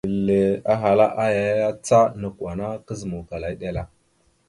[0.05, 0.41] Mbile
[0.73, 3.83] ahala aya ya, ca nakw ana kazǝmawkala eɗel a.